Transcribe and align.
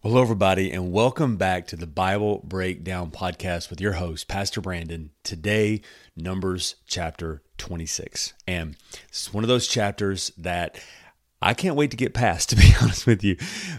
Well, 0.00 0.12
hello, 0.12 0.22
everybody, 0.22 0.70
and 0.70 0.92
welcome 0.92 1.36
back 1.36 1.66
to 1.66 1.76
the 1.76 1.84
Bible 1.84 2.40
Breakdown 2.44 3.10
Podcast 3.10 3.68
with 3.68 3.80
your 3.80 3.94
host, 3.94 4.28
Pastor 4.28 4.60
Brandon. 4.60 5.10
Today, 5.24 5.80
Numbers 6.14 6.76
chapter 6.86 7.42
26. 7.56 8.32
And 8.46 8.76
it's 9.08 9.34
one 9.34 9.42
of 9.42 9.48
those 9.48 9.66
chapters 9.66 10.30
that 10.38 10.80
I 11.42 11.52
can't 11.52 11.74
wait 11.74 11.90
to 11.90 11.96
get 11.96 12.14
past, 12.14 12.48
to 12.50 12.56
be 12.56 12.72
honest 12.80 13.08
with 13.08 13.24
you. 13.24 13.38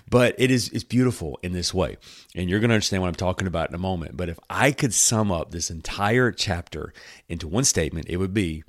But 0.10 0.36
it 0.38 0.52
is 0.52 0.68
it's 0.72 0.84
beautiful 0.84 1.40
in 1.42 1.54
this 1.54 1.74
way. 1.74 1.96
And 2.36 2.50
you're 2.50 2.60
going 2.60 2.70
to 2.70 2.76
understand 2.76 3.02
what 3.02 3.08
I'm 3.08 3.16
talking 3.16 3.48
about 3.48 3.70
in 3.70 3.76
a 3.76 3.80
moment. 3.80 4.18
But 4.18 4.28
if 4.28 4.38
I 4.50 4.74
could 4.74 4.94
sum 4.94 5.32
up 5.32 5.52
this 5.52 5.72
entire 5.72 6.34
chapter 6.34 6.94
into 7.30 7.48
one 7.48 7.64
statement, 7.64 8.08
it 8.10 8.18
would 8.18 8.34
be 8.34 8.66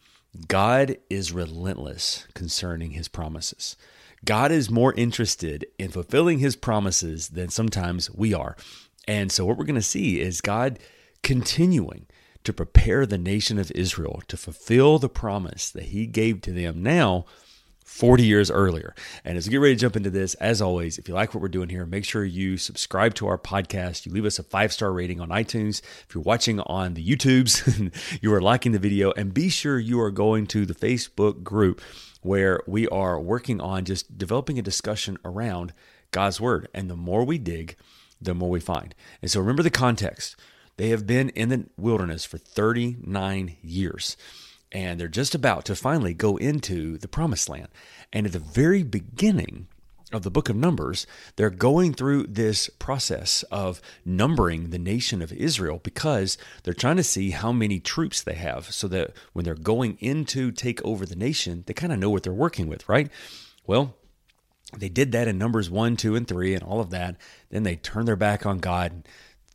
God 0.47 0.99
is 1.11 1.33
relentless 1.33 2.29
concerning 2.33 2.93
his 2.93 3.09
promises. 3.09 3.75
God 4.25 4.53
is 4.53 4.71
more 4.71 4.93
interested 4.95 5.67
in 5.79 5.91
fulfilling 5.91 6.39
his 6.39 6.57
promises 6.57 7.29
than 7.29 7.49
sometimes 7.49 8.11
we 8.11 8.35
are. 8.35 8.57
And 9.09 9.33
so, 9.33 9.45
what 9.47 9.57
we're 9.57 9.65
going 9.65 9.75
to 9.77 9.83
see 9.83 10.21
is 10.21 10.41
God 10.41 10.79
continuing 11.23 12.07
to 12.45 12.53
prepare 12.53 13.07
the 13.07 13.19
nation 13.19 13.59
of 13.59 13.71
Israel 13.73 14.23
to 14.29 14.37
fulfill 14.37 14.99
the 14.99 15.09
promise 15.09 15.71
that 15.71 15.85
he 15.85 16.07
gave 16.07 16.41
to 16.43 16.53
them 16.53 16.83
now 16.83 17.25
40 17.91 18.25
years 18.25 18.51
earlier. 18.53 18.95
And 19.25 19.37
as 19.37 19.47
we 19.47 19.51
get 19.51 19.59
ready 19.59 19.75
to 19.75 19.81
jump 19.81 19.97
into 19.97 20.11
this, 20.11 20.35
as 20.35 20.63
always, 20.63 20.97
if 20.97 21.09
you 21.09 21.13
like 21.13 21.35
what 21.35 21.43
we're 21.43 21.49
doing 21.49 21.69
here, 21.69 21.85
make 21.85 22.05
sure 22.05 22.25
you 22.25 22.57
subscribe 22.57 23.15
to 23.17 23.27
our 23.27 23.37
podcast. 23.37 24.07
You 24.07 24.13
leave 24.13 24.25
us 24.25 24.39
a 24.39 24.45
five 24.45 24.73
star 24.73 24.93
rating 24.93 25.21
on 25.21 25.29
iTunes. 25.29 25.83
If 26.09 26.15
you're 26.15 26.23
watching 26.23 26.61
on 26.61 26.95
the 26.95 27.05
YouTubes, 27.05 27.93
you 28.23 28.33
are 28.33 28.41
liking 28.41 28.73
the 28.73 28.79
video, 28.79 29.11
and 29.13 29.35
be 29.35 29.49
sure 29.49 29.79
you 29.79 30.01
are 30.01 30.13
going 30.13 30.47
to 30.47 30.65
the 30.65 30.75
Facebook 30.75 31.43
group 31.43 31.83
where 32.23 32.61
we 32.67 32.87
are 32.89 33.21
working 33.21 33.61
on 33.61 33.85
just 33.85 34.17
developing 34.17 34.59
a 34.59 34.63
discussion 34.63 35.19
around 35.25 35.75
God's 36.13 36.41
word. 36.41 36.69
And 36.73 36.89
the 36.89 36.97
more 36.97 37.25
we 37.25 37.39
dig, 37.39 37.77
the 38.21 38.35
more 38.35 38.51
we 38.51 38.61
find. 38.61 38.95
And 39.21 39.31
so 39.31 39.41
remember 39.41 39.65
the 39.65 39.69
context. 39.71 40.37
They 40.77 40.89
have 40.91 41.07
been 41.07 41.31
in 41.31 41.49
the 41.49 41.67
wilderness 41.77 42.25
for 42.25 42.39
39 42.39 43.57
years 43.63 44.17
and 44.73 45.01
they're 45.01 45.09
just 45.09 45.35
about 45.35 45.65
to 45.67 45.75
finally 45.75 46.15
go 46.15 46.37
into 46.37 46.99
the 46.99 47.09
promised 47.09 47.49
land. 47.49 47.69
And 48.13 48.27
at 48.27 48.33
the 48.33 48.39
very 48.39 48.83
beginning 48.83 49.67
of 50.13 50.23
the 50.23 50.31
book 50.31 50.49
of 50.49 50.57
Numbers, 50.57 51.07
they're 51.37 51.51
going 51.51 51.95
through 51.95 52.25
this 52.25 52.69
process 52.69 53.45
of 53.45 53.81
numbering 54.05 54.71
the 54.71 54.79
nation 54.79 55.23
of 55.23 55.33
Israel 55.33 55.81
because 55.83 56.37
they're 56.63 56.75
trying 56.75 56.97
to 56.97 57.05
see 57.05 57.31
how 57.31 57.53
many 57.53 57.79
troops 57.79 58.23
they 58.23 58.35
have 58.35 58.73
so 58.73 58.89
that 58.89 59.13
when 59.33 59.45
they're 59.45 59.55
going 59.55 59.97
in 60.01 60.25
to 60.27 60.51
take 60.51 60.85
over 60.85 61.07
the 61.07 61.17
nation, 61.17 61.65
they 61.67 61.75
kind 61.75 61.93
of 61.93 61.99
know 61.99 62.11
what 62.11 62.25
they're 62.25 62.33
working 62.33 62.67
with, 62.67 62.89
right? 62.89 63.09
Well, 63.67 63.95
they 64.77 64.89
did 64.89 65.13
that 65.13 65.29
in 65.29 65.39
Numbers 65.39 65.71
1, 65.71 65.97
2, 65.97 66.15
and 66.15 66.27
3, 66.27 66.55
and 66.55 66.63
all 66.63 66.81
of 66.81 66.91
that. 66.91 67.17
Then 67.51 67.65
they 67.65 67.77
turned 67.77 68.07
their 68.07 68.17
back 68.17 68.47
on 68.47 68.59
God 68.59 69.05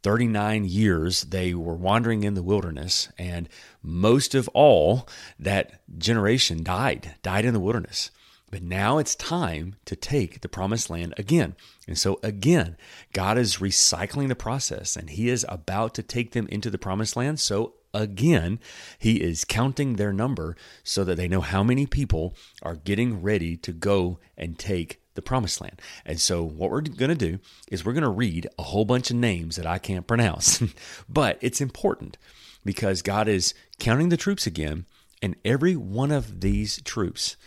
39 0.05 0.65
years 0.65 1.21
they 1.23 1.55
were 1.55 1.73
wandering 1.73 2.21
in 2.21 2.35
the 2.35 2.43
wilderness, 2.43 3.09
and 3.17 3.49
most 3.81 4.35
of 4.35 4.47
all, 4.49 5.09
that 5.39 5.81
generation 5.97 6.63
died, 6.63 7.15
died 7.23 7.43
in 7.43 7.55
the 7.55 7.59
wilderness. 7.59 8.11
But 8.51 8.61
now 8.61 8.99
it's 8.99 9.15
time 9.15 9.77
to 9.85 9.95
take 9.95 10.41
the 10.41 10.47
promised 10.47 10.91
land 10.91 11.15
again. 11.17 11.55
And 11.87 11.97
so, 11.97 12.19
again, 12.21 12.77
God 13.13 13.39
is 13.39 13.57
recycling 13.57 14.27
the 14.27 14.35
process 14.35 14.95
and 14.95 15.09
He 15.09 15.27
is 15.27 15.43
about 15.49 15.95
to 15.95 16.03
take 16.03 16.33
them 16.33 16.45
into 16.51 16.69
the 16.69 16.77
promised 16.77 17.15
land. 17.15 17.39
So, 17.39 17.73
again, 17.91 18.59
He 18.99 19.23
is 19.23 19.43
counting 19.43 19.95
their 19.95 20.13
number 20.13 20.55
so 20.83 21.03
that 21.03 21.17
they 21.17 21.27
know 21.27 21.41
how 21.41 21.63
many 21.63 21.87
people 21.87 22.35
are 22.61 22.75
getting 22.75 23.23
ready 23.23 23.57
to 23.57 23.73
go 23.73 24.19
and 24.37 24.59
take 24.59 25.01
the 25.15 25.21
promised 25.21 25.59
land. 25.61 25.81
And 26.05 26.19
so, 26.19 26.43
what 26.43 26.69
we're 26.69 26.81
going 26.81 27.09
to 27.09 27.15
do 27.15 27.39
is 27.69 27.83
we're 27.83 27.93
going 27.93 28.03
to 28.03 28.09
read 28.09 28.47
a 28.59 28.63
whole 28.63 28.85
bunch 28.85 29.09
of 29.09 29.17
names 29.17 29.55
that 29.55 29.65
I 29.65 29.79
can't 29.79 30.07
pronounce, 30.07 30.61
but 31.09 31.37
it's 31.41 31.61
important 31.61 32.17
because 32.63 33.01
God 33.01 33.27
is 33.27 33.53
counting 33.79 34.09
the 34.09 34.17
troops 34.17 34.45
again, 34.45 34.85
and 35.21 35.35
every 35.43 35.75
one 35.75 36.11
of 36.11 36.41
these 36.41 36.81
troops 36.83 37.37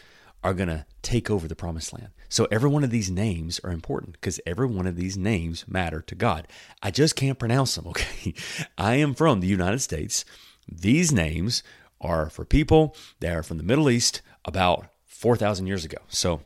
are 0.42 0.54
going 0.54 0.68
to 0.68 0.86
take 1.02 1.30
over 1.30 1.48
the 1.48 1.56
promised 1.56 1.92
land. 1.92 2.10
So, 2.28 2.46
every 2.50 2.68
one 2.68 2.84
of 2.84 2.90
these 2.90 3.10
names 3.10 3.60
are 3.64 3.70
important 3.70 4.12
because 4.12 4.40
every 4.46 4.66
one 4.66 4.86
of 4.86 4.96
these 4.96 5.16
names 5.16 5.66
matter 5.66 6.00
to 6.02 6.14
God. 6.14 6.46
I 6.82 6.90
just 6.90 7.16
can't 7.16 7.38
pronounce 7.38 7.74
them, 7.74 7.86
okay? 7.88 8.34
I 8.76 8.96
am 8.96 9.14
from 9.14 9.40
the 9.40 9.46
United 9.46 9.80
States. 9.80 10.24
These 10.70 11.12
names 11.12 11.62
are 12.00 12.28
for 12.30 12.44
people 12.44 12.94
that 13.20 13.34
are 13.34 13.42
from 13.42 13.56
the 13.56 13.64
Middle 13.64 13.90
East 13.90 14.22
about 14.44 14.86
4,000 15.06 15.66
years 15.66 15.84
ago. 15.84 15.98
So, 16.08 16.42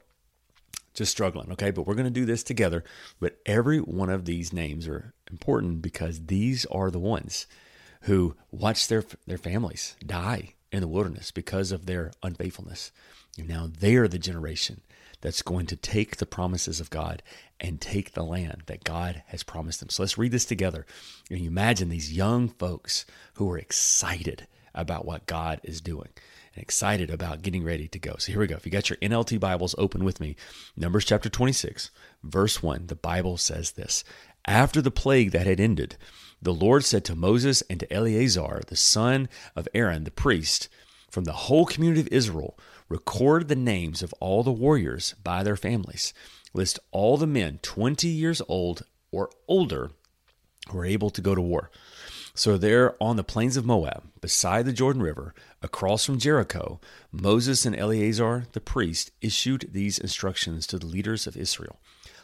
just 0.95 1.13
struggling, 1.13 1.53
okay? 1.53 1.71
But 1.71 1.87
we're 1.87 1.95
going 1.95 2.05
to 2.05 2.11
do 2.11 2.27
this 2.27 2.43
together. 2.43 2.85
But 3.21 3.39
every 3.47 3.79
one 3.79 4.11
of 4.11 4.25
these 4.25 4.53
names 4.53 4.87
are 4.89 5.15
important 5.31 5.83
because 5.83 6.27
these 6.27 6.67
are 6.67 6.91
the 6.91 6.99
ones 6.99 7.47
who 8.03 8.35
watched 8.51 8.89
their 8.89 9.05
their 9.27 9.39
families 9.39 9.97
die 10.05 10.55
in 10.71 10.81
the 10.81 10.89
wilderness 10.89 11.31
because 11.31 11.73
of 11.73 11.87
their 11.87 12.13
unfaithfulness. 12.23 12.93
And 13.39 13.49
now 13.49 13.71
they 13.79 13.97
are 13.97 14.09
the 14.09 14.19
generation 14.19 14.81
that's 15.21 15.43
going 15.43 15.67
to 15.67 15.77
take 15.77 16.17
the 16.17 16.27
promises 16.27 16.81
of 16.81 16.91
God 16.91 17.23
and 17.61 17.81
take 17.81 18.13
the 18.13 18.25
land 18.25 18.65
that 18.67 18.85
God 18.85 19.23
has 19.29 19.45
promised 19.45 19.81
them. 19.81 19.89
So 19.89 20.03
let's 20.03 20.19
read 20.19 20.33
this 20.33 20.45
together. 20.45 20.85
And 21.31 21.39
you 21.39 21.47
imagine 21.47 21.89
these 21.89 22.13
young 22.13 22.49
folks 22.49 23.07
who 23.35 23.51
are 23.51 23.59
excited 23.59 24.49
about 24.75 25.07
what 25.07 25.27
God 25.27 25.61
is 25.63 25.81
doing 25.81 26.09
and 26.55 26.63
excited 26.63 27.11
about 27.11 27.43
getting 27.43 27.65
ready 27.65 27.89
to 27.89 27.99
go. 27.99 28.17
So 28.19 28.33
here 28.33 28.41
we 28.41 28.47
go. 28.47 28.57
If 28.57 28.67
you 28.67 28.73
got 28.73 28.91
your 28.91 28.99
NLT 28.99 29.41
Bibles 29.41 29.75
open 29.79 30.05
with 30.05 30.21
me, 30.21 30.37
Numbers 30.77 31.05
chapter 31.05 31.29
26, 31.29 31.91
verse 32.23 32.63
1, 32.63 32.87
the 32.87 32.95
Bible 32.95 33.37
says 33.37 33.73
this 33.73 34.05
After 34.47 34.81
the 34.83 34.91
plague 34.91 35.31
that 35.33 35.47
had 35.47 35.61
ended, 35.61 35.97
the 36.41 36.55
Lord 36.55 36.85
said 36.85 37.05
to 37.07 37.15
Moses 37.15 37.63
and 37.71 37.81
to 37.81 37.93
Eleazar, 37.93 38.63
the 38.67 38.77
son 38.77 39.29
of 39.55 39.69
Aaron, 39.75 40.05
the 40.05 40.11
priest, 40.11 40.69
from 41.11 41.25
the 41.25 41.33
whole 41.33 41.67
community 41.67 42.01
of 42.01 42.09
Israel, 42.09 42.59
record 42.89 43.49
the 43.49 43.57
names 43.57 44.03
of 44.03 44.13
all 44.21 44.43
the 44.43 44.53
warriors 44.53 45.15
by 45.23 45.43
their 45.43 45.57
families. 45.57 46.13
List 46.55 46.79
all 46.91 47.17
the 47.17 47.27
men 47.27 47.61
20 47.63 48.09
years 48.09 48.43
old 48.49 48.83
or 49.11 49.31
older 49.47 49.93
who 50.71 50.79
are 50.79 50.85
able 50.85 51.11
to 51.11 51.21
go 51.21 51.35
to 51.35 51.41
war. 51.41 51.71
So, 52.35 52.57
there 52.57 52.97
on 53.01 53.17
the 53.17 53.25
plains 53.25 53.57
of 53.59 53.67
Moab, 53.67 54.05
beside 54.21 54.65
the 54.65 54.73
Jordan 54.73 55.03
River, 55.03 55.35
across 55.61 56.07
from 56.07 56.19
Jericho, 56.19 56.81
Moses 57.11 57.67
and 57.67 57.77
Eleazar 57.77 58.47
the 58.53 58.61
priest 58.61 59.11
issued 59.21 59.69
these 59.73 59.99
instructions 59.99 60.67
to 60.69 60.79
the 60.79 60.87
leaders 60.87 61.27
of 61.27 61.37
Israel 61.37 61.79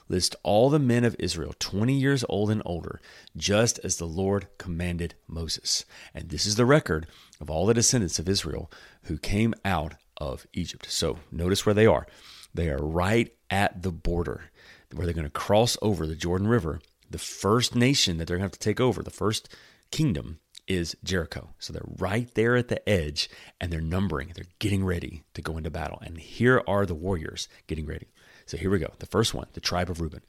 List 0.08 0.34
all 0.42 0.70
the 0.70 0.78
men 0.78 1.04
of 1.04 1.16
Israel, 1.18 1.54
20 1.58 1.92
years 1.92 2.24
old 2.28 2.50
and 2.50 2.62
older, 2.64 3.00
just 3.36 3.78
as 3.84 3.96
the 3.96 4.06
Lord 4.06 4.48
commanded 4.56 5.14
Moses. 5.26 5.84
And 6.14 6.30
this 6.30 6.46
is 6.46 6.56
the 6.56 6.64
record 6.64 7.06
of 7.40 7.50
all 7.50 7.66
the 7.66 7.74
descendants 7.74 8.18
of 8.18 8.28
Israel 8.28 8.70
who 9.04 9.18
came 9.18 9.54
out 9.64 9.94
of 10.16 10.46
Egypt. 10.54 10.86
So, 10.90 11.18
notice 11.30 11.66
where 11.66 11.74
they 11.74 11.86
are. 11.86 12.06
They 12.54 12.70
are 12.70 12.82
right 12.82 13.32
at 13.50 13.82
the 13.82 13.92
border 13.92 14.50
where 14.92 15.04
they're 15.04 15.14
going 15.14 15.24
to 15.24 15.30
cross 15.30 15.76
over 15.82 16.06
the 16.06 16.16
Jordan 16.16 16.48
River. 16.48 16.80
The 17.10 17.18
first 17.18 17.74
nation 17.74 18.16
that 18.16 18.26
they're 18.26 18.38
going 18.38 18.48
to 18.48 18.52
have 18.52 18.58
to 18.58 18.58
take 18.58 18.80
over, 18.80 19.02
the 19.02 19.10
first 19.10 19.54
kingdom 19.90 20.40
is 20.66 20.96
Jericho. 21.02 21.54
So 21.58 21.72
they're 21.72 21.82
right 21.98 22.32
there 22.34 22.56
at 22.56 22.68
the 22.68 22.86
edge 22.88 23.28
and 23.60 23.72
they're 23.72 23.80
numbering, 23.80 24.32
they're 24.34 24.44
getting 24.58 24.84
ready 24.84 25.24
to 25.34 25.42
go 25.42 25.56
into 25.56 25.70
battle. 25.70 25.98
And 26.02 26.18
here 26.18 26.62
are 26.68 26.86
the 26.86 26.94
warriors 26.94 27.48
getting 27.66 27.86
ready. 27.86 28.08
So 28.46 28.56
here 28.56 28.70
we 28.70 28.78
go. 28.78 28.92
The 28.98 29.06
first 29.06 29.34
one, 29.34 29.48
the 29.54 29.60
tribe 29.60 29.90
of 29.90 30.00
Reuben. 30.00 30.22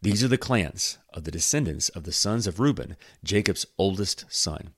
These 0.00 0.22
are 0.22 0.28
the 0.28 0.38
clans 0.38 0.98
of 1.12 1.24
the 1.24 1.30
descendants 1.30 1.88
of 1.90 2.04
the 2.04 2.12
sons 2.12 2.46
of 2.46 2.60
Reuben, 2.60 2.96
Jacob's 3.24 3.66
oldest 3.78 4.24
son. 4.28 4.70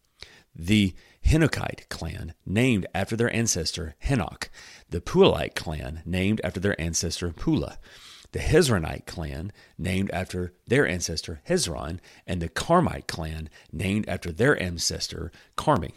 The 0.54 0.94
Henokite 1.24 1.88
clan, 1.88 2.34
named 2.44 2.86
after 2.94 3.16
their 3.16 3.34
ancestor 3.34 3.94
Henok. 4.04 4.48
The 4.90 5.00
Puelite 5.00 5.54
clan, 5.54 6.02
named 6.04 6.40
after 6.42 6.60
their 6.60 6.78
ancestor 6.80 7.30
Pula 7.30 7.78
the 8.32 8.40
Hezronite 8.40 9.06
clan, 9.06 9.52
named 9.78 10.10
after 10.10 10.52
their 10.66 10.86
ancestor 10.86 11.40
Hezron, 11.48 12.00
and 12.26 12.42
the 12.42 12.48
Carmite 12.48 13.06
clan, 13.06 13.48
named 13.70 14.08
after 14.08 14.32
their 14.32 14.60
ancestor 14.60 15.30
Carmi. 15.56 15.92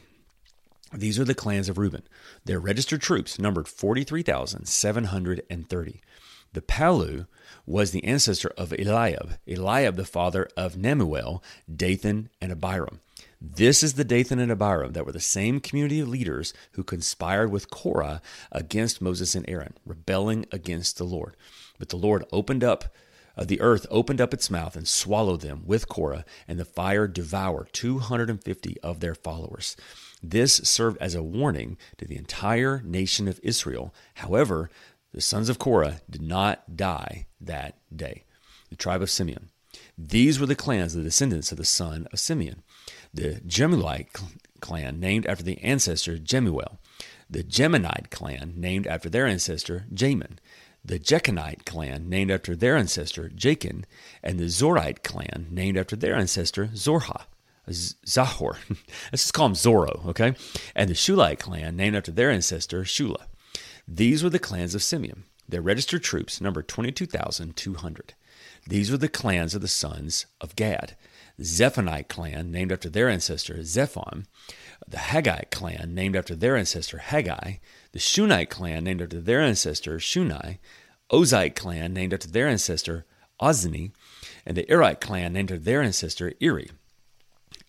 These 0.93 1.17
are 1.19 1.25
the 1.25 1.33
clans 1.33 1.67
of 1.67 1.77
Reuben. 1.77 2.03
Their 2.45 2.59
registered 2.59 3.01
troops 3.01 3.39
numbered 3.39 3.67
43,730. 3.67 6.01
The 6.53 6.61
Pallu 6.61 7.27
was 7.65 7.91
the 7.91 8.05
ancestor 8.05 8.53
of 8.57 8.71
Eliab, 8.73 9.38
Eliab 9.47 9.95
the 9.95 10.05
father 10.05 10.47
of 10.55 10.75
Nemuel, 10.75 11.41
Dathan, 11.73 12.29
and 12.39 12.51
Abiram. 12.51 12.99
This 13.53 13.83
is 13.83 13.94
the 13.94 14.03
Dathan 14.03 14.39
and 14.39 14.51
Abiram 14.51 14.94
that 14.94 15.06
were 15.06 15.12
the 15.12 15.19
same 15.19 15.59
community 15.59 16.00
of 16.00 16.07
leaders 16.07 16.51
who 16.71 16.83
conspired 16.83 17.51
with 17.51 17.69
Korah 17.69 18.19
against 18.51 19.03
Moses 19.03 19.36
and 19.36 19.47
Aaron, 19.47 19.75
rebelling 19.86 20.47
against 20.51 20.97
the 20.97 21.03
Lord. 21.03 21.38
But 21.77 21.89
the 21.89 21.95
Lord 21.95 22.25
opened 22.31 22.63
up 22.63 22.86
uh, 23.38 23.44
the 23.44 23.62
earth 23.62 23.86
opened 23.92 24.21
up 24.21 24.33
its 24.33 24.50
mouth 24.50 24.75
and 24.75 24.88
swallowed 24.88 25.42
them 25.42 25.62
with 25.65 25.89
Korah, 25.89 26.24
and 26.47 26.57
the 26.57 26.65
fire 26.65 27.06
devoured 27.06 27.69
250 27.74 28.80
of 28.81 29.01
their 29.01 29.13
followers. 29.13 29.75
This 30.24 30.56
served 30.56 30.98
as 31.00 31.15
a 31.15 31.21
warning 31.21 31.77
to 31.98 32.06
the 32.06 32.15
entire 32.15 32.81
nation 32.83 33.27
of 33.27 33.41
Israel. 33.44 33.94
However, 34.15 34.69
the 35.12 35.19
sons 35.21 35.50
of 35.50 35.59
Korah 35.59 36.00
did 36.09 36.21
not 36.21 36.77
die 36.77 37.27
that 37.41 37.77
day. 37.94 38.24
The 38.69 38.77
tribe 38.77 39.01
of 39.01 39.12
Simeon. 39.12 39.50
These 39.98 40.39
were 40.39 40.45
the 40.45 40.56
clans 40.56 40.94
the 40.94 41.03
descendants 41.03 41.51
of 41.51 41.57
the 41.57 41.65
son 41.65 42.07
of 42.13 42.19
Simeon. 42.19 42.63
The 43.15 43.41
Jemuelite 43.47 44.07
clan, 44.62 45.00
named 45.00 45.25
after 45.25 45.44
the 45.44 45.62
ancestor 45.63 46.17
Jemuel. 46.17 46.79
The 47.29 47.44
Gemanite 47.44 48.12
clan, 48.12 48.53
named 48.56 48.85
after 48.85 49.09
their 49.09 49.25
ancestor 49.25 49.85
Jamin 49.94 50.38
the 50.85 51.00
Jechanite 51.00 51.65
clan, 51.65 52.07
named 52.07 52.29
after 52.29 52.56
their 52.56 52.77
ancestor 52.77 53.29
Jachin, 53.29 53.85
and 54.21 54.39
the 54.39 54.45
Zorite 54.45 55.03
clan, 55.03 55.47
named 55.50 55.77
after 55.77 55.95
their 55.95 56.15
ancestor 56.15 56.67
Zorha. 56.67 57.23
Zahor. 57.67 58.57
Let's 59.12 59.23
just 59.23 59.33
call 59.33 59.47
him 59.47 59.53
Zorro, 59.53 60.06
okay? 60.06 60.35
And 60.75 60.88
the 60.88 60.94
Shulite 60.94 61.39
clan, 61.39 61.75
named 61.75 61.95
after 61.95 62.12
their 62.12 62.29
ancestor 62.29 62.83
Shula. 62.83 63.25
These 63.88 64.23
were 64.23 64.29
the 64.29 64.38
clans 64.38 64.75
of 64.75 64.83
Simeon. 64.83 65.23
Their 65.50 65.62
registered 65.62 66.03
troops 66.03 66.39
numbered 66.39 66.67
22,200. 66.67 68.13
These 68.67 68.91
were 68.91 68.97
the 68.97 69.07
clans 69.07 69.56
of 69.56 69.62
the 69.62 69.67
sons 69.67 70.27
of 70.39 70.56
Gad. 70.56 70.95
Zephonite 71.41 72.07
clan, 72.07 72.51
named 72.51 72.71
after 72.71 72.89
their 72.89 73.09
ancestor 73.09 73.61
Zephon. 73.63 74.25
The 74.87 74.97
Haggite 74.97 75.51
clan, 75.51 75.93
named 75.93 76.15
after 76.15 76.35
their 76.35 76.55
ancestor 76.55 76.97
Haggai 76.99 77.55
the 77.91 77.99
Shunite 77.99 78.49
clan, 78.49 78.83
named 78.83 79.01
after 79.01 79.19
their 79.19 79.41
ancestor 79.41 79.97
Shunai, 79.97 80.59
Ozite 81.11 81.55
clan, 81.55 81.93
named 81.93 82.13
after 82.13 82.27
their 82.27 82.47
ancestor 82.47 83.05
Ozni, 83.41 83.91
and 84.45 84.55
the 84.55 84.69
Erite 84.71 85.01
clan, 85.01 85.33
named 85.33 85.51
after 85.51 85.63
their 85.63 85.81
ancestor 85.81 86.33
Eri. 86.41 86.71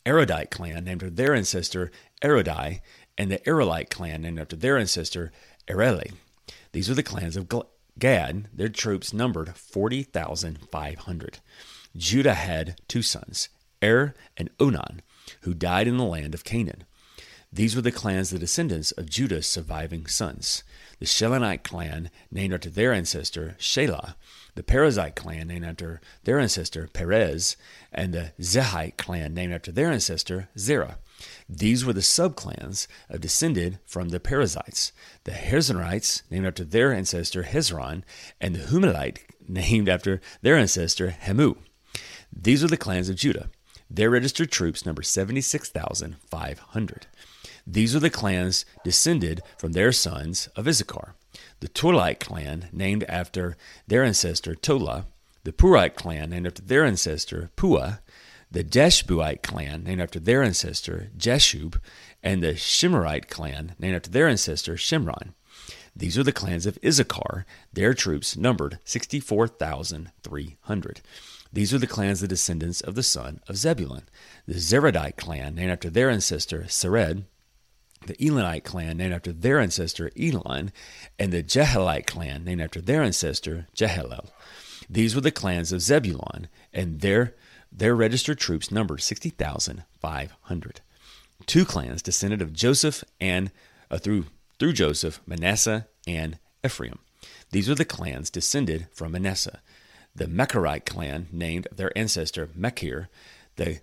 Erodite 0.05 0.51
clan, 0.51 0.85
named 0.85 1.03
after 1.03 1.15
their 1.15 1.35
ancestor 1.35 1.91
Erodai, 2.23 2.81
and 3.19 3.31
the 3.31 3.39
Erolite 3.49 3.91
clan, 3.91 4.23
named 4.23 4.39
after 4.39 4.57
their 4.57 4.79
ancestor 4.79 5.33
Erele. 5.69 6.13
These 6.73 6.89
were 6.89 6.95
the 6.95 7.03
clans 7.03 7.37
of 7.37 7.49
Gad. 7.99 8.49
Their 8.53 8.69
troops 8.69 9.13
numbered 9.13 9.57
40,500. 9.57 11.39
Judah 11.97 12.35
had 12.35 12.77
two 12.89 13.03
sons, 13.03 13.49
Er 13.87 14.15
and 14.37 14.51
Onan, 14.59 15.01
who 15.43 15.55
died 15.55 15.87
in 15.87 15.97
the 15.97 16.05
land 16.05 16.35
of 16.35 16.45
Canaan. 16.45 16.85
These 17.53 17.77
were 17.77 17.83
the 17.83 17.93
clans, 17.93 18.31
the 18.31 18.39
descendants 18.39 18.91
of 18.93 19.09
Judah's 19.09 19.47
surviving 19.47 20.07
sons. 20.07 20.65
The 20.99 21.07
Shilonite 21.07 21.63
clan, 21.63 22.11
named 22.31 22.53
after 22.53 22.69
their 22.69 22.93
ancestor 22.93 23.55
Shelah, 23.59 24.15
the 24.57 24.63
Perizzite 24.63 25.15
clan, 25.15 25.47
named 25.47 25.65
after 25.65 26.01
their 26.25 26.41
ancestor 26.41 26.89
Perez, 26.93 27.57
and 27.93 28.13
the 28.13 28.33
Zehite 28.41 28.97
clan, 28.97 29.33
named 29.33 29.53
after 29.53 29.71
their 29.71 29.91
ancestor 29.91 30.49
Zerah. 30.59 30.99
These 31.49 31.85
were 31.85 31.93
the 31.93 32.01
subclans 32.01 32.87
of 33.09 33.21
descended 33.21 33.79
from 33.87 34.09
the 34.09 34.21
Perizzites, 34.21 34.93
the 35.25 35.33
Hezronites, 35.33 36.23
named 36.31 36.47
after 36.47 36.65
their 36.65 36.93
ancestor 36.93 37.45
Hezron, 37.45 38.03
and 38.41 38.57
the 38.57 38.67
Humelite, 38.67 39.21
named 39.49 39.89
after 39.89 40.21
their 40.43 40.57
ancestor 40.57 41.17
Hemu. 41.23 41.57
These 42.33 42.63
were 42.63 42.69
the 42.69 42.77
clans 42.77 43.09
of 43.09 43.17
Judah. 43.17 43.49
Their 43.89 44.11
registered 44.11 44.51
troops 44.51 44.85
number 44.85 45.03
76,500. 45.03 47.07
These 47.67 47.97
are 47.97 48.01
the 48.01 48.11
clans 48.11 48.67
descended 48.85 49.41
from 49.59 49.73
their 49.73 49.93
sons 49.93 50.49
of 50.57 50.69
Issachar. 50.69 51.15
The 51.61 51.69
Tolite 51.69 52.21
clan, 52.21 52.69
named 52.73 53.05
after 53.09 53.57
their 53.87 54.05
ancestor 54.05 54.55
Tola, 54.55 55.07
the 55.45 55.53
Purite 55.53 55.95
clan, 55.95 56.31
named 56.31 56.47
after 56.47 56.63
their 56.63 56.85
ancestor 56.85 57.51
Pua, 57.57 58.01
the 58.51 58.65
Jeshbuite 58.65 59.43
clan, 59.43 59.85
named 59.85 60.01
after 60.01 60.21
their 60.21 60.43
ancestor 60.43 61.11
Jeshub, 61.17 61.79
and 62.23 62.43
the 62.43 62.55
Shimmerite 62.55 63.29
clan, 63.29 63.75
named 63.79 63.97
after 63.97 64.11
their 64.11 64.29
ancestor 64.29 64.75
Shimron. 64.75 65.35
These 65.95 66.19
are 66.19 66.23
the 66.23 66.33
clans 66.33 66.67
of 66.67 66.79
Issachar. 66.85 67.47
Their 67.73 67.95
troops 67.95 68.37
numbered 68.37 68.79
64,300. 68.85 71.01
These 71.57 71.73
are 71.73 71.79
the 71.79 71.87
clans, 71.87 72.21
the 72.21 72.29
descendants 72.29 72.83
of 72.83 72.97
the 72.97 73.03
son 73.03 73.41
of 73.49 73.57
Zebulun. 73.57 74.03
The 74.47 74.61
Zeredite 74.61 75.17
clan, 75.17 75.55
named 75.55 75.71
after 75.71 75.89
their 75.89 76.11
ancestor 76.11 76.65
Sered, 76.69 77.25
the 78.07 78.15
Elonite 78.23 78.63
clan, 78.63 78.99
named 78.99 79.15
after 79.15 79.33
their 79.33 79.59
ancestor 79.59 80.11
Elon, 80.21 80.71
and 81.19 81.33
the 81.33 81.43
Jehalite 81.43 82.07
clan, 82.07 82.45
named 82.45 82.61
after 82.61 82.83
their 82.83 83.03
ancestor 83.03 83.69
Jehalel. 83.75 84.29
These 84.91 85.15
were 85.15 85.23
the 85.23 85.31
clans 85.31 85.73
of 85.73 85.81
Zebulun, 85.81 86.49
and 86.75 87.01
their, 87.01 87.35
their 87.73 87.97
registered 87.97 88.39
troops 88.39 88.71
numbered 88.71 89.01
60,500. 89.01 90.81
Two 91.47 91.65
clans 91.65 92.03
descended 92.03 92.43
of 92.43 92.53
Joseph 92.53 93.03
and 93.19 93.51
uh, 93.91 93.97
through, 93.97 94.27
through 94.59 94.75
Joseph, 94.75 95.23
Manasseh 95.27 95.89
and 96.07 96.39
Ephraim. 96.63 96.99
These 97.51 97.71
were 97.71 97.75
the 97.75 97.87
clans 97.87 98.29
descended 98.29 98.89
from 98.93 99.13
Manasseh. 99.13 99.63
The 100.17 100.27
Mechorite 100.27 100.87
clan, 100.87 101.29
named 101.31 101.69
their 101.71 101.97
ancestor 101.97 102.47
Mechir, 102.59 103.09
the 103.57 103.81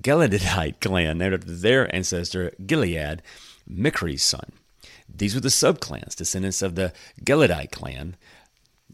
Gileadite 0.00 0.80
clan, 0.80 1.16
named 1.18 1.34
after 1.34 1.50
their 1.50 1.94
ancestor 1.94 2.52
Gilead, 2.66 3.22
Michri's 3.66 4.22
son. 4.22 4.52
These 5.08 5.34
were 5.34 5.40
the 5.40 5.48
subclans, 5.48 6.14
descendants 6.14 6.60
of 6.60 6.74
the 6.74 6.92
Gileadite 7.24 7.70
clan. 7.70 8.16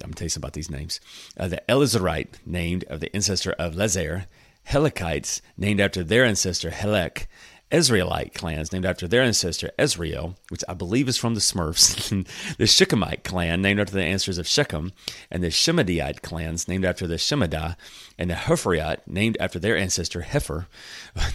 I'm 0.02 0.11
going 0.11 0.12
to 0.12 0.19
tell 0.19 0.26
you 0.26 0.32
about 0.37 0.52
these 0.52 0.70
names. 0.70 1.00
Uh, 1.37 1.49
the 1.49 1.62
Elizarite, 1.69 2.38
named 2.46 2.84
of 2.84 3.00
the 3.00 3.14
ancestor 3.14 3.52
of 3.52 3.75
Lezer. 3.75 4.26
Helekites, 4.69 5.40
named 5.56 5.81
after 5.81 6.05
their 6.05 6.25
ancestor 6.25 6.70
Helek. 6.70 7.26
Ezraelite 7.70 8.34
clans 8.34 8.72
named 8.72 8.84
after 8.84 9.06
their 9.06 9.22
ancestor 9.22 9.70
Ezrael, 9.78 10.37
which 10.49 10.64
I 10.69 10.75
believe 10.75 11.08
is 11.08 11.17
from 11.17 11.34
the 11.34 11.40
Smurfs, 11.40 12.08
the 12.56 12.64
Shechemite 12.64 13.22
clan 13.22 13.62
named 13.62 13.78
after 13.78 13.94
the 13.94 14.02
ancestors 14.02 14.38
of 14.38 14.49
Shechem, 14.49 14.93
and 15.31 15.43
the 15.43 15.49
Shemadiite 15.49 16.22
clans 16.22 16.67
named 16.67 16.84
after 16.84 17.06
the 17.06 17.14
Shemadah, 17.14 17.76
and 18.19 18.31
the 18.31 18.34
Hepheriite 18.34 19.06
named 19.06 19.37
after 19.38 19.58
their 19.58 19.76
ancestor 19.76 20.22
Hepher, 20.22 20.67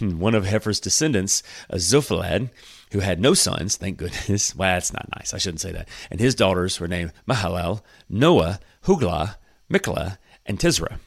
one 0.00 0.34
of 0.34 0.44
Hepher's 0.44 0.80
descendants, 0.80 1.42
Zophalad, 1.72 2.50
who 2.92 3.00
had 3.00 3.20
no 3.20 3.34
sons, 3.34 3.76
thank 3.76 3.96
goodness. 3.96 4.54
Well, 4.56 4.74
that's 4.74 4.92
not 4.92 5.08
nice. 5.16 5.34
I 5.34 5.38
shouldn't 5.38 5.60
say 5.60 5.72
that. 5.72 5.88
And 6.10 6.20
his 6.20 6.34
daughters 6.34 6.78
were 6.78 6.88
named 6.88 7.12
Mahalel, 7.28 7.82
Noah, 8.08 8.60
Huglah, 8.84 9.36
Miklah, 9.70 10.18
and 10.44 10.58
Tizra. 10.58 10.98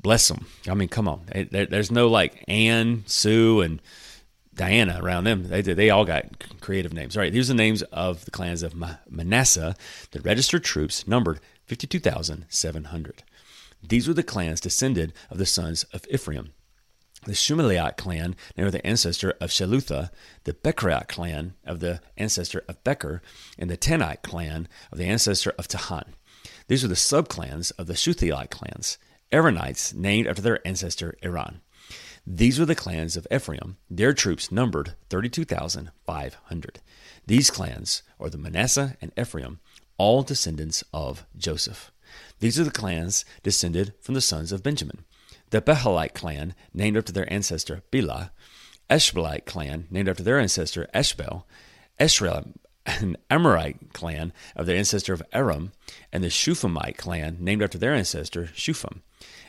Bless 0.00 0.28
them. 0.28 0.46
I 0.68 0.74
mean, 0.74 0.88
come 0.88 1.08
on. 1.08 1.26
There's 1.50 1.90
no 1.90 2.08
like 2.08 2.44
Anne, 2.46 3.04
Sue, 3.06 3.60
and 3.60 3.80
Diana 4.58 4.98
around 5.00 5.24
them. 5.24 5.48
They 5.48 5.62
they 5.62 5.88
all 5.88 6.04
got 6.04 6.44
creative 6.60 6.92
names. 6.92 7.16
All 7.16 7.22
right, 7.22 7.32
these 7.32 7.48
are 7.48 7.54
the 7.54 7.62
names 7.62 7.82
of 7.84 8.26
the 8.26 8.30
clans 8.30 8.62
of 8.62 8.74
Manasseh. 9.08 9.74
The 10.10 10.20
registered 10.20 10.64
troops 10.64 11.08
numbered 11.08 11.40
fifty-two 11.64 12.00
thousand 12.00 12.44
seven 12.50 12.84
hundred. 12.84 13.22
These 13.82 14.08
were 14.08 14.14
the 14.14 14.22
clans 14.22 14.60
descended 14.60 15.14
of 15.30 15.38
the 15.38 15.46
sons 15.46 15.84
of 15.94 16.04
Ephraim. 16.10 16.52
The 17.24 17.32
Shumaliite 17.32 17.96
clan, 17.96 18.36
named 18.56 18.72
the 18.72 18.86
ancestor 18.86 19.32
of 19.40 19.50
Shelutha, 19.50 20.10
the 20.44 20.54
Becherite 20.54 21.08
clan 21.08 21.54
of 21.64 21.80
the 21.80 22.00
ancestor 22.16 22.64
of 22.68 22.82
Becher, 22.84 23.22
and 23.58 23.70
the 23.70 23.76
Tanite 23.76 24.22
clan 24.22 24.68
of 24.92 24.98
the 24.98 25.06
ancestor 25.06 25.52
of 25.58 25.68
Tahan. 25.68 26.14
These 26.68 26.82
were 26.82 26.88
the 26.88 26.94
subclans 26.94 27.72
of 27.78 27.86
the 27.86 27.94
Shuthiite 27.94 28.50
clans, 28.50 28.98
Aaronites, 29.32 29.94
named 29.94 30.26
after 30.26 30.42
their 30.42 30.66
ancestor 30.66 31.16
Aaron. 31.22 31.60
These 32.30 32.58
were 32.58 32.66
the 32.66 32.74
clans 32.74 33.16
of 33.16 33.26
Ephraim. 33.32 33.78
Their 33.88 34.12
troops 34.12 34.52
numbered 34.52 34.92
32,500. 35.08 36.80
These 37.26 37.50
clans 37.50 38.02
are 38.20 38.28
the 38.28 38.36
Manasseh 38.36 38.98
and 39.00 39.12
Ephraim, 39.18 39.60
all 39.96 40.22
descendants 40.22 40.84
of 40.92 41.24
Joseph. 41.38 41.90
These 42.40 42.60
are 42.60 42.64
the 42.64 42.70
clans 42.70 43.24
descended 43.42 43.94
from 44.02 44.14
the 44.14 44.20
sons 44.20 44.52
of 44.52 44.62
Benjamin. 44.62 45.06
The 45.48 45.62
Behalite 45.62 46.12
clan, 46.12 46.54
named 46.74 46.98
after 46.98 47.12
their 47.12 47.32
ancestor 47.32 47.82
Bela, 47.90 48.30
Eshbalite 48.90 49.46
clan, 49.46 49.86
named 49.90 50.10
after 50.10 50.22
their 50.22 50.38
ancestor 50.38 50.86
Eshbel, 50.94 51.44
Esrael, 51.98 52.52
an 52.84 53.16
Amorite 53.30 53.94
clan 53.94 54.34
of 54.54 54.66
their 54.66 54.76
ancestor 54.76 55.14
of 55.14 55.22
Aram, 55.32 55.72
and 56.12 56.22
the 56.22 56.28
Shuphamite 56.28 56.98
clan, 56.98 57.38
named 57.40 57.62
after 57.62 57.78
their 57.78 57.94
ancestor 57.94 58.50
Shupham 58.54 59.00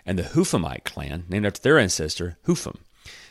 and 0.06 0.18
the 0.18 0.24
Huphamite 0.24 0.84
clan, 0.84 1.26
named 1.30 1.46
after 1.46 1.62
their 1.62 1.80
ancestor 1.80 2.38
Hupham. 2.46 2.80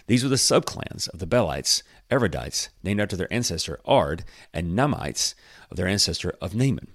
These 0.07 0.23
were 0.23 0.31
the 0.31 0.37
subclans 0.37 1.09
of 1.09 1.19
the 1.19 1.27
Belites, 1.27 1.83
Erodites, 2.11 2.69
named 2.83 3.01
after 3.01 3.17
their 3.17 3.33
ancestor 3.33 3.81
Ard, 3.85 4.25
and 4.55 4.77
Namites, 4.77 5.35
of 5.71 5.77
their 5.77 5.87
ancestor 5.87 6.35
of 6.41 6.55
Naaman. 6.55 6.89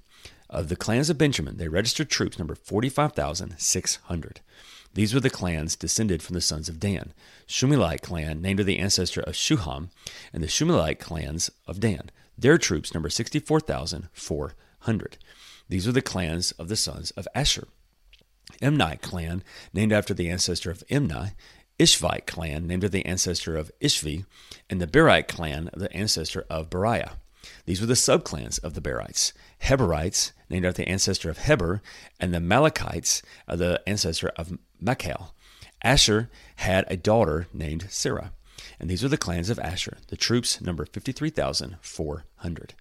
Of 0.49 0.69
the 0.69 0.75
clans 0.75 1.09
of 1.09 1.17
Benjamin, 1.17 1.57
they 1.57 1.67
registered 1.67 2.09
troops 2.09 2.37
number 2.37 2.55
45,600. 2.55 4.41
These 4.93 5.13
were 5.13 5.19
the 5.19 5.29
clans 5.29 5.75
descended 5.75 6.21
from 6.21 6.35
the 6.35 6.41
sons 6.41 6.69
of 6.69 6.79
Dan. 6.79 7.13
Shumilite 7.47 8.01
clan, 8.01 8.41
named 8.41 8.59
after 8.59 8.65
the 8.65 8.79
ancestor 8.79 9.21
of 9.21 9.33
Shuham, 9.33 9.89
and 10.31 10.43
the 10.43 10.47
Shumilite 10.47 10.99
clans 10.99 11.49
of 11.67 11.79
Dan. 11.79 12.11
Their 12.37 12.57
troops 12.57 12.93
number 12.93 13.09
64,400. 13.09 15.17
These 15.69 15.87
were 15.87 15.93
the 15.93 16.01
clans 16.01 16.51
of 16.53 16.67
the 16.67 16.75
sons 16.75 17.11
of 17.11 17.27
Asher. 17.33 17.67
Imnai 18.61 19.01
clan, 19.01 19.43
named 19.73 19.91
after 19.91 20.13
the 20.13 20.29
ancestor 20.29 20.71
of 20.71 20.83
Imnai, 20.89 21.33
Ishvite 21.79 22.27
clan, 22.27 22.67
named 22.67 22.83
after 22.83 22.97
the 22.97 23.05
ancestor 23.05 23.57
of 23.57 23.71
Ishvi, 23.81 24.25
and 24.69 24.81
the 24.81 24.87
Berite 24.87 25.27
clan, 25.27 25.69
the 25.75 25.91
ancestor 25.95 26.45
of 26.49 26.69
Beriah. 26.69 27.13
These 27.65 27.81
were 27.81 27.87
the 27.87 27.93
subclans 27.93 28.63
of 28.63 28.73
the 28.73 28.81
Berites. 28.81 29.33
Heberites, 29.63 30.31
named 30.49 30.65
after 30.65 30.83
the 30.83 30.89
ancestor 30.89 31.29
of 31.29 31.39
Heber, 31.39 31.81
and 32.19 32.33
the 32.33 32.39
Malachites, 32.39 33.21
uh, 33.47 33.55
the 33.55 33.81
ancestor 33.87 34.29
of 34.37 34.57
Machal. 34.79 35.33
Asher 35.81 36.29
had 36.57 36.85
a 36.87 36.95
daughter 36.95 37.47
named 37.53 37.87
Sarah. 37.89 38.31
And 38.79 38.89
these 38.89 39.03
were 39.03 39.09
the 39.09 39.17
clans 39.17 39.49
of 39.49 39.59
Asher. 39.59 39.97
The 40.07 40.15
troops 40.15 40.61
number 40.61 40.85
53,400. 40.85 42.73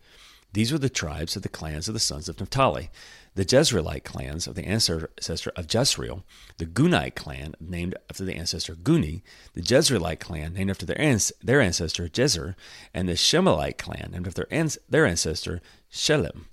These 0.52 0.70
were 0.70 0.78
the 0.78 0.90
tribes 0.90 1.34
of 1.34 1.42
the 1.42 1.48
clans 1.48 1.88
of 1.88 1.94
the 1.94 2.00
sons 2.00 2.28
of 2.28 2.38
Naphtali. 2.38 2.90
The 3.34 3.46
Jezreelite 3.46 4.04
clans 4.04 4.46
of 4.46 4.54
the 4.54 4.66
ancestor 4.66 5.52
of 5.56 5.72
Jezreel, 5.72 6.22
the 6.58 6.66
Gunite 6.66 7.14
clan 7.14 7.54
named 7.58 7.94
after 8.10 8.26
the 8.26 8.36
ancestor 8.36 8.74
Guni, 8.74 9.22
the 9.54 9.62
Jezreelite 9.62 10.20
clan 10.20 10.52
named 10.52 10.68
after 10.68 10.84
their, 10.84 11.00
ancestor 11.00 12.08
Jezer, 12.08 12.54
and 12.92 13.08
the 13.08 13.16
Shemelite 13.16 13.78
clan 13.78 14.10
named 14.12 14.26
after 14.26 14.46
their 14.90 15.06
ancestor 15.06 15.62
Shelem. 15.90 16.44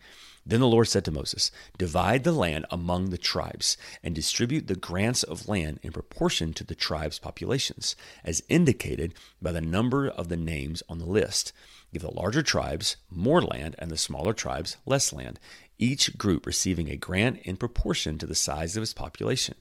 Then 0.50 0.58
the 0.58 0.66
Lord 0.66 0.88
said 0.88 1.04
to 1.04 1.12
Moses, 1.12 1.52
Divide 1.78 2.24
the 2.24 2.32
land 2.32 2.66
among 2.72 3.10
the 3.10 3.18
tribes, 3.18 3.76
and 4.02 4.16
distribute 4.16 4.66
the 4.66 4.74
grants 4.74 5.22
of 5.22 5.48
land 5.48 5.78
in 5.84 5.92
proportion 5.92 6.52
to 6.54 6.64
the 6.64 6.74
tribes' 6.74 7.20
populations, 7.20 7.94
as 8.24 8.42
indicated 8.48 9.14
by 9.40 9.52
the 9.52 9.60
number 9.60 10.08
of 10.08 10.28
the 10.28 10.36
names 10.36 10.82
on 10.88 10.98
the 10.98 11.06
list. 11.06 11.52
Give 11.92 12.02
the 12.02 12.10
larger 12.10 12.42
tribes 12.42 12.96
more 13.08 13.40
land, 13.40 13.76
and 13.78 13.92
the 13.92 13.96
smaller 13.96 14.32
tribes 14.32 14.76
less 14.84 15.12
land, 15.12 15.38
each 15.78 16.18
group 16.18 16.46
receiving 16.46 16.90
a 16.90 16.96
grant 16.96 17.38
in 17.42 17.56
proportion 17.56 18.18
to 18.18 18.26
the 18.26 18.34
size 18.34 18.76
of 18.76 18.82
its 18.82 18.92
population. 18.92 19.54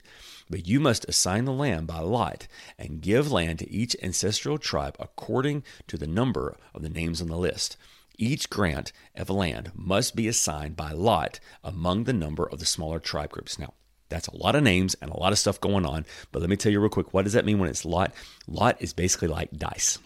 But 0.50 0.66
you 0.66 0.80
must 0.80 1.08
assign 1.08 1.44
the 1.44 1.52
land 1.52 1.86
by 1.86 2.00
lot, 2.00 2.48
and 2.76 3.00
give 3.00 3.30
land 3.30 3.60
to 3.60 3.70
each 3.70 3.94
ancestral 4.02 4.58
tribe 4.58 4.96
according 4.98 5.62
to 5.86 5.96
the 5.96 6.08
number 6.08 6.56
of 6.74 6.82
the 6.82 6.90
names 6.90 7.22
on 7.22 7.28
the 7.28 7.38
list. 7.38 7.76
Each 8.22 8.50
grant 8.50 8.92
of 9.14 9.30
land 9.30 9.72
must 9.74 10.14
be 10.14 10.28
assigned 10.28 10.76
by 10.76 10.92
lot 10.92 11.40
among 11.64 12.04
the 12.04 12.12
number 12.12 12.44
of 12.44 12.58
the 12.58 12.66
smaller 12.66 13.00
tribe 13.00 13.30
groups. 13.30 13.58
Now, 13.58 13.72
that's 14.10 14.28
a 14.28 14.36
lot 14.36 14.54
of 14.54 14.62
names 14.62 14.94
and 15.00 15.10
a 15.10 15.18
lot 15.18 15.32
of 15.32 15.38
stuff 15.38 15.58
going 15.58 15.86
on, 15.86 16.04
but 16.30 16.40
let 16.40 16.50
me 16.50 16.56
tell 16.56 16.70
you 16.70 16.80
real 16.80 16.90
quick 16.90 17.14
what 17.14 17.22
does 17.22 17.32
that 17.32 17.46
mean 17.46 17.58
when 17.58 17.70
it's 17.70 17.86
lot? 17.86 18.12
Lot 18.46 18.76
is 18.82 18.92
basically 18.92 19.28
like 19.28 19.56
dice 19.56 19.98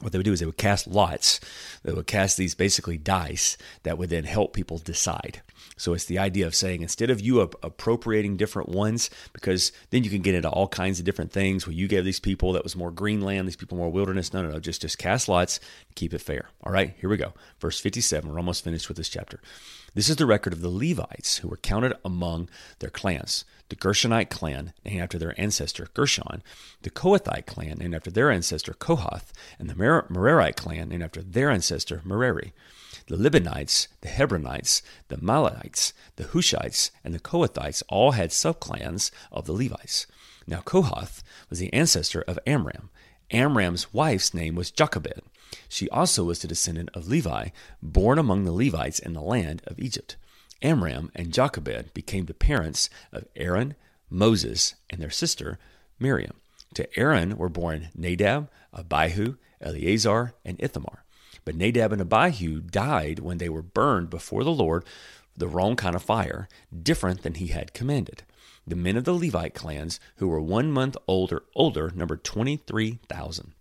what 0.00 0.12
they 0.12 0.18
would 0.18 0.26
do 0.26 0.32
is 0.32 0.40
they 0.40 0.46
would 0.46 0.58
cast 0.58 0.86
lots. 0.86 1.40
They 1.82 1.92
would 1.92 2.06
cast 2.06 2.36
these 2.36 2.54
basically 2.54 2.98
dice 2.98 3.56
that 3.82 3.96
would 3.96 4.10
then 4.10 4.24
help 4.24 4.52
people 4.52 4.78
decide. 4.78 5.40
So 5.78 5.94
it's 5.94 6.04
the 6.04 6.18
idea 6.18 6.46
of 6.46 6.54
saying 6.54 6.82
instead 6.82 7.10
of 7.10 7.20
you 7.20 7.40
appropriating 7.40 8.36
different 8.36 8.68
ones, 8.68 9.08
because 9.32 9.72
then 9.90 10.04
you 10.04 10.10
can 10.10 10.22
get 10.22 10.34
into 10.34 10.50
all 10.50 10.68
kinds 10.68 10.98
of 10.98 11.06
different 11.06 11.32
things 11.32 11.66
where 11.66 11.74
you 11.74 11.88
gave 11.88 12.04
these 12.04 12.20
people 12.20 12.52
that 12.52 12.62
was 12.62 12.76
more 12.76 12.90
green 12.90 13.22
land, 13.22 13.48
these 13.48 13.56
people 13.56 13.78
more 13.78 13.90
wilderness. 13.90 14.32
No, 14.32 14.42
no, 14.42 14.50
no. 14.50 14.60
Just 14.60 14.82
just 14.82 14.98
cast 14.98 15.28
lots, 15.28 15.60
keep 15.94 16.12
it 16.12 16.20
fair. 16.20 16.50
All 16.62 16.72
right, 16.72 16.94
here 16.98 17.08
we 17.08 17.16
go. 17.16 17.32
Verse 17.58 17.80
57. 17.80 18.30
We're 18.30 18.38
almost 18.38 18.64
finished 18.64 18.88
with 18.88 18.98
this 18.98 19.08
chapter. 19.08 19.40
This 19.96 20.10
is 20.10 20.16
the 20.16 20.26
record 20.26 20.52
of 20.52 20.60
the 20.60 20.68
Levites 20.68 21.38
who 21.38 21.48
were 21.48 21.56
counted 21.56 21.94
among 22.04 22.50
their 22.80 22.90
clans. 22.90 23.46
The 23.70 23.76
Gershonite 23.76 24.28
clan, 24.28 24.74
named 24.84 25.00
after 25.00 25.18
their 25.18 25.40
ancestor 25.40 25.88
Gershon, 25.94 26.42
the 26.82 26.90
Kohathite 26.90 27.46
clan, 27.46 27.78
named 27.78 27.94
after 27.94 28.10
their 28.10 28.30
ancestor 28.30 28.74
Kohath, 28.74 29.32
and 29.58 29.70
the 29.70 29.74
Merarite 29.74 30.56
clan, 30.56 30.90
named 30.90 31.02
after 31.02 31.22
their 31.22 31.48
ancestor 31.48 32.02
Merari. 32.04 32.52
The 33.06 33.16
Libanites, 33.16 33.88
the 34.02 34.10
Hebronites, 34.10 34.82
the 35.08 35.16
Malachites, 35.16 35.94
the 36.16 36.24
Hushites, 36.24 36.90
and 37.02 37.14
the 37.14 37.18
Kohathites 37.18 37.82
all 37.88 38.10
had 38.10 38.28
subclans 38.32 39.10
of 39.32 39.46
the 39.46 39.54
Levites. 39.54 40.06
Now 40.46 40.60
Kohath 40.60 41.22
was 41.48 41.58
the 41.58 41.72
ancestor 41.72 42.20
of 42.28 42.38
Amram. 42.46 42.90
Amram's 43.30 43.92
wife's 43.92 44.32
name 44.32 44.54
was 44.54 44.70
Jochebed. 44.70 45.22
She 45.68 45.88
also 45.90 46.24
was 46.24 46.40
the 46.40 46.48
descendant 46.48 46.90
of 46.94 47.08
Levi, 47.08 47.48
born 47.82 48.18
among 48.18 48.44
the 48.44 48.52
Levites 48.52 48.98
in 48.98 49.12
the 49.12 49.20
land 49.20 49.62
of 49.66 49.78
Egypt. 49.78 50.16
Amram 50.62 51.10
and 51.14 51.32
Jochebed 51.32 51.92
became 51.92 52.26
the 52.26 52.34
parents 52.34 52.88
of 53.12 53.26
Aaron, 53.36 53.74
Moses, 54.08 54.74
and 54.88 55.00
their 55.00 55.10
sister 55.10 55.58
Miriam. 55.98 56.34
To 56.74 56.98
Aaron 56.98 57.36
were 57.36 57.48
born 57.48 57.88
Nadab, 57.94 58.48
Abihu, 58.72 59.36
Eleazar, 59.60 60.34
and 60.44 60.56
Ithamar. 60.60 61.04
But 61.44 61.56
Nadab 61.56 61.92
and 61.92 62.02
Abihu 62.02 62.60
died 62.60 63.20
when 63.20 63.38
they 63.38 63.48
were 63.48 63.62
burned 63.62 64.10
before 64.10 64.44
the 64.44 64.50
Lord, 64.50 64.84
the 65.36 65.48
wrong 65.48 65.76
kind 65.76 65.94
of 65.94 66.02
fire, 66.02 66.48
different 66.82 67.22
than 67.22 67.34
he 67.34 67.48
had 67.48 67.72
commanded. 67.72 68.22
The 68.68 68.74
men 68.76 68.96
of 68.96 69.04
the 69.04 69.14
Levite 69.14 69.54
clans 69.54 70.00
who 70.16 70.26
were 70.26 70.40
one 70.40 70.72
month 70.72 70.96
older 71.06 71.44
older 71.54 71.92
numbered 71.94 72.24
twenty 72.24 72.56
three 72.56 72.98
thousand. 73.08 73.52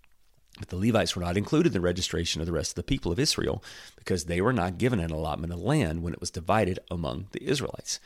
But 0.58 0.70
the 0.70 0.78
Levites 0.78 1.16
were 1.16 1.22
not 1.22 1.38
included 1.38 1.70
in 1.70 1.74
the 1.74 1.82
registration 1.82 2.42
of 2.42 2.48
the 2.48 2.54
rest 2.54 2.72
of 2.72 2.76
the 2.76 2.84
people 2.84 3.12
of 3.12 3.20
Israel 3.20 3.64
because 3.98 4.26
they 4.26 4.42
were 4.42 4.54
not 4.54 4.78
given 4.78 5.00
an 5.00 5.12
allotment 5.12 5.54
of 5.54 5.60
land 5.60 6.02
when 6.02 6.14
it 6.14 6.20
was 6.20 6.32
divided 6.32 6.80
among 6.90 7.28
the 7.34 7.44
Israelites. 7.44 8.00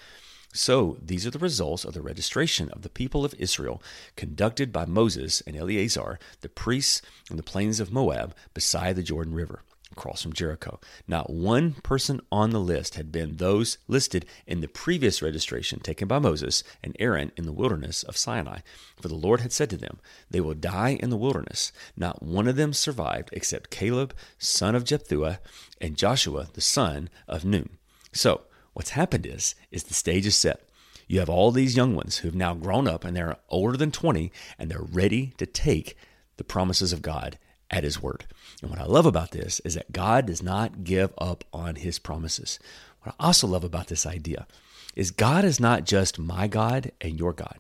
So 0.52 0.98
these 1.02 1.28
are 1.28 1.32
the 1.32 1.40
results 1.40 1.86
of 1.86 1.94
the 1.94 2.02
registration 2.02 2.70
of 2.72 2.82
the 2.82 2.90
people 2.90 3.24
of 3.24 3.36
Israel 3.38 3.82
conducted 4.16 4.74
by 4.74 4.86
Moses 4.86 5.42
and 5.46 5.56
Eleazar, 5.56 6.18
the 6.42 6.50
priests 6.50 7.04
in 7.30 7.38
the 7.38 7.44
plains 7.44 7.80
of 7.80 7.94
Moab 7.94 8.36
beside 8.54 8.96
the 8.96 9.04
Jordan 9.04 9.36
River 9.36 9.62
across 9.92 10.22
from 10.22 10.34
Jericho. 10.34 10.80
Not 11.08 11.30
one 11.30 11.74
person 11.74 12.22
on 12.32 12.52
the 12.52 12.60
list 12.60 12.96
had 12.96 13.12
been 13.12 13.38
those 13.38 13.78
listed 13.88 14.26
in 14.48 14.62
the 14.62 14.68
previous 14.68 15.22
registration 15.22 15.80
taken 15.80 16.08
by 16.08 16.20
Moses 16.20 16.64
and 16.84 16.96
Aaron 17.00 17.32
in 17.36 17.46
the 17.46 17.52
wilderness 17.52 18.04
of 18.04 18.18
Sinai. 18.18 18.60
For 19.02 19.08
the 19.08 19.16
Lord 19.16 19.42
had 19.42 19.52
said 19.52 19.70
to 19.72 19.78
them, 19.78 20.00
They 20.30 20.40
will 20.40 20.54
die 20.54 20.98
in 21.00 21.10
the 21.10 21.18
wilderness. 21.18 21.72
Not 21.98 22.24
one 22.24 22.48
of 22.48 22.56
them 22.56 22.74
survived 22.74 23.30
except 23.34 23.70
Caleb, 23.70 24.14
son 24.38 24.76
of 24.76 24.86
Jephthah, 24.86 25.40
and 25.82 25.98
Joshua, 25.98 26.48
the 26.54 26.62
son 26.62 27.10
of 27.28 27.46
Nun. 27.46 27.70
So, 28.12 28.42
what's 28.74 28.92
happened 28.92 29.26
is, 29.26 29.56
is 29.72 29.84
the 29.84 29.94
stage 29.94 30.26
is 30.26 30.36
set. 30.36 30.70
You 31.08 31.20
have 31.20 31.30
all 31.30 31.52
these 31.52 31.76
young 31.76 31.96
ones 31.96 32.18
who've 32.18 32.36
now 32.36 32.54
grown 32.54 32.88
up 32.88 33.04
and 33.04 33.18
they're 33.18 33.38
older 33.50 33.76
than 33.76 33.92
20 33.92 34.32
and 34.60 34.70
they're 34.70 34.80
ready 34.80 35.34
to 35.38 35.46
take 35.48 35.98
the 36.38 36.44
promises 36.44 36.94
of 36.94 37.02
God 37.02 37.40
at 37.72 37.84
his 37.84 38.02
word. 38.02 38.26
And 38.62 38.70
what 38.70 38.80
I 38.80 38.86
love 38.86 39.06
about 39.06 39.32
this 39.32 39.60
is 39.62 39.76
that 39.76 39.92
God 39.92 40.26
does 40.26 40.42
not 40.42 40.84
give 40.84 41.14
up 41.18 41.44
on 41.54 41.76
his 41.76 42.00
promises. 42.00 42.60
What 43.02 43.16
I 43.20 43.26
also 43.26 43.48
love 43.48 43.64
about 43.64 43.88
this 43.88 44.06
idea 44.06 44.48
is 44.96 45.12
God 45.12 45.46
is 45.46 45.60
not 45.60 45.86
just 45.86 46.20
my 46.20 46.48
God 46.48 46.92
and 47.00 47.18
your 47.18 47.34
God, 47.34 47.60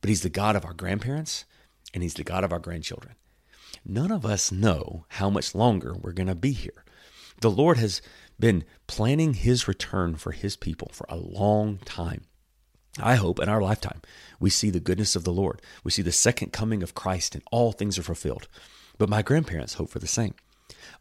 but 0.00 0.08
he's 0.08 0.22
the 0.22 0.30
God 0.30 0.56
of 0.56 0.64
our 0.64 0.72
grandparents 0.72 1.44
and 1.92 2.02
he's 2.02 2.14
the 2.14 2.24
God 2.24 2.44
of 2.44 2.52
our 2.52 2.58
grandchildren. 2.58 3.14
None 3.84 4.10
of 4.10 4.26
us 4.26 4.52
know 4.52 5.04
how 5.10 5.30
much 5.30 5.54
longer 5.54 5.94
we're 5.94 6.12
going 6.12 6.26
to 6.26 6.34
be 6.34 6.52
here. 6.52 6.84
The 7.40 7.50
Lord 7.50 7.78
has 7.78 8.02
been 8.38 8.64
planning 8.86 9.34
his 9.34 9.68
return 9.68 10.16
for 10.16 10.32
his 10.32 10.56
people 10.56 10.90
for 10.92 11.06
a 11.08 11.16
long 11.16 11.78
time. 11.84 12.22
I 12.98 13.14
hope 13.14 13.38
in 13.38 13.48
our 13.48 13.62
lifetime 13.62 14.00
we 14.38 14.50
see 14.50 14.70
the 14.70 14.80
goodness 14.80 15.14
of 15.14 15.24
the 15.24 15.32
Lord. 15.32 15.62
We 15.84 15.90
see 15.90 16.02
the 16.02 16.12
second 16.12 16.52
coming 16.52 16.82
of 16.82 16.94
Christ 16.94 17.34
and 17.34 17.44
all 17.50 17.72
things 17.72 17.98
are 17.98 18.02
fulfilled. 18.02 18.48
But 19.00 19.08
my 19.08 19.22
grandparents 19.22 19.74
hope 19.74 19.88
for 19.88 19.98
the 19.98 20.06
same. 20.06 20.34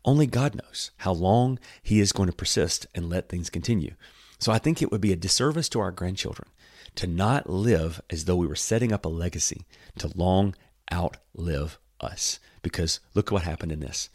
Only 0.05 0.25
God 0.25 0.55
knows 0.55 0.91
how 0.99 1.11
long 1.11 1.59
He 1.83 1.99
is 1.99 2.13
going 2.13 2.29
to 2.29 2.35
persist 2.35 2.87
and 2.95 3.09
let 3.09 3.27
things 3.27 3.49
continue. 3.49 3.95
So 4.39 4.53
I 4.53 4.57
think 4.57 4.81
it 4.81 4.89
would 4.89 5.01
be 5.01 5.11
a 5.11 5.17
disservice 5.17 5.67
to 5.67 5.81
our 5.81 5.91
grandchildren 5.91 6.47
to 6.95 7.07
not 7.07 7.49
live 7.49 7.99
as 8.09 8.23
though 8.23 8.37
we 8.37 8.47
were 8.47 8.55
setting 8.55 8.93
up 8.93 9.03
a 9.03 9.09
legacy 9.09 9.65
to 9.97 10.17
long 10.17 10.55
outlive 10.93 11.77
us. 11.99 12.39
Because 12.61 13.01
look 13.15 13.33
what 13.33 13.43
happened 13.43 13.73
in 13.73 13.81
this. 13.81 14.09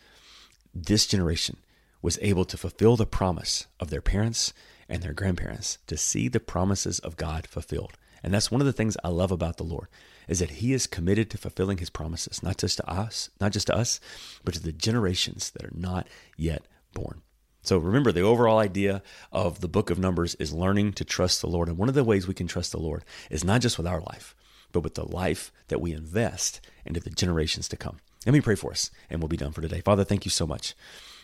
This 0.75 1.07
generation 1.07 1.59
was 2.00 2.19
able 2.23 2.47
to 2.47 2.57
fulfill 2.57 2.97
the 2.97 3.05
promise 3.05 3.67
of 3.79 3.91
their 3.91 4.00
parents 4.00 4.55
and 4.88 5.03
their 5.03 5.12
grandparents 5.12 5.76
to 5.88 5.99
see 5.99 6.29
the 6.29 6.41
promises 6.41 7.00
of 7.00 7.19
God 7.19 7.47
fulfilled. 7.47 7.99
And 8.25 8.33
that's 8.33 8.50
one 8.50 8.62
of 8.62 8.66
the 8.66 8.73
things 8.73 8.97
I 9.04 9.09
love 9.09 9.31
about 9.31 9.59
the 9.59 9.64
Lord 9.64 9.88
is 10.26 10.38
that 10.38 10.52
he 10.52 10.73
is 10.73 10.87
committed 10.87 11.28
to 11.31 11.38
fulfilling 11.38 11.76
his 11.76 11.90
promises, 11.90 12.43
not 12.43 12.57
just 12.57 12.78
to 12.78 12.90
us, 12.90 13.28
not 13.38 13.52
just 13.52 13.66
to 13.66 13.76
us, 13.76 14.00
but 14.45 14.54
to 14.54 14.61
the 14.61 14.73
generations 14.73 15.50
that 15.50 15.62
are 15.62 15.73
not 15.75 16.09
yet 16.38 16.64
born. 16.95 17.21
So 17.61 17.76
remember, 17.76 18.12
the 18.12 18.23
overall 18.23 18.59
idea 18.59 19.02
of 19.31 19.61
the 19.61 19.69
book 19.69 19.90
of 19.90 19.99
Numbers 19.99 20.35
is 20.37 20.54
learning 20.54 20.95
to 20.95 21.04
trust 21.04 21.43
the 21.43 21.49
Lord. 21.49 21.69
And 21.69 21.76
one 21.76 21.90
of 21.90 21.95
the 21.95 22.02
ways 22.02 22.26
we 22.26 22.33
can 22.33 22.47
trust 22.47 22.73
the 22.73 22.81
Lord 22.81 23.04
is 23.31 23.45
not 23.45 23.61
just 23.61 23.76
with 23.76 23.87
our 23.87 24.00
life, 24.00 24.35
but 24.73 24.81
with 24.81 24.95
the 24.95 25.07
life 25.07 25.52
that 25.69 25.83
we 25.83 25.93
invest 25.93 26.62
into 26.87 27.00
the 27.00 27.11
generations 27.11 27.69
to 27.69 27.76
come. 27.76 27.99
Let 28.25 28.33
me 28.33 28.40
pray 28.40 28.54
for 28.54 28.71
us, 28.71 28.90
and 29.11 29.21
we'll 29.21 29.28
be 29.28 29.37
done 29.37 29.52
for 29.52 29.61
today. 29.61 29.81
Father, 29.81 30.04
thank 30.04 30.25
you 30.25 30.31
so 30.31 30.47
much. 30.47 30.75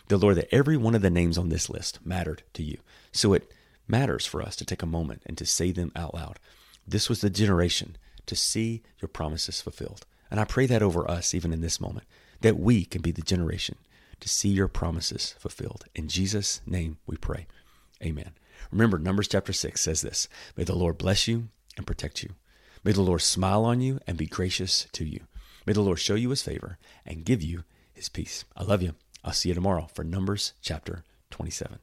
The 0.07 0.17
Lord, 0.17 0.37
that 0.37 0.53
every 0.53 0.77
one 0.77 0.93
of 0.93 1.01
the 1.01 1.09
names 1.09 1.37
on 1.37 1.49
this 1.49 1.67
list 1.67 1.99
mattered 2.05 2.43
to 2.53 2.61
you. 2.61 2.77
So 3.11 3.33
it 3.33 3.51
matters 3.87 4.27
for 4.27 4.41
us 4.41 4.55
to 4.57 4.65
take 4.65 4.83
a 4.83 4.87
moment 4.87 5.23
and 5.25 5.35
to 5.39 5.47
say 5.47 5.71
them 5.71 5.91
out 5.95 6.13
loud. 6.13 6.39
This 6.91 7.07
was 7.07 7.21
the 7.21 7.29
generation 7.29 7.95
to 8.25 8.35
see 8.35 8.83
your 8.99 9.07
promises 9.07 9.61
fulfilled. 9.61 10.05
And 10.29 10.41
I 10.41 10.45
pray 10.45 10.65
that 10.65 10.83
over 10.83 11.09
us, 11.09 11.33
even 11.33 11.53
in 11.53 11.61
this 11.61 11.79
moment, 11.79 12.05
that 12.41 12.59
we 12.59 12.83
can 12.83 13.01
be 13.01 13.11
the 13.11 13.21
generation 13.21 13.77
to 14.19 14.27
see 14.27 14.49
your 14.49 14.67
promises 14.67 15.35
fulfilled. 15.39 15.85
In 15.95 16.09
Jesus' 16.09 16.59
name 16.65 16.97
we 17.07 17.15
pray. 17.15 17.47
Amen. 18.03 18.31
Remember, 18.71 18.99
Numbers 18.99 19.29
chapter 19.29 19.53
6 19.53 19.79
says 19.79 20.01
this 20.01 20.27
May 20.57 20.65
the 20.65 20.75
Lord 20.75 20.97
bless 20.97 21.29
you 21.29 21.47
and 21.77 21.87
protect 21.87 22.23
you. 22.23 22.31
May 22.83 22.91
the 22.91 23.01
Lord 23.01 23.21
smile 23.21 23.63
on 23.63 23.79
you 23.79 23.99
and 24.05 24.17
be 24.17 24.25
gracious 24.25 24.87
to 24.91 25.05
you. 25.05 25.21
May 25.65 25.73
the 25.73 25.81
Lord 25.81 25.99
show 25.99 26.15
you 26.15 26.29
his 26.31 26.41
favor 26.41 26.77
and 27.05 27.23
give 27.23 27.41
you 27.41 27.63
his 27.93 28.09
peace. 28.09 28.43
I 28.57 28.63
love 28.63 28.81
you. 28.81 28.95
I'll 29.23 29.31
see 29.31 29.49
you 29.49 29.55
tomorrow 29.55 29.87
for 29.93 30.03
Numbers 30.03 30.53
chapter 30.61 31.03
27. 31.29 31.79